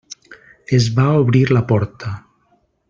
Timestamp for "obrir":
1.27-1.43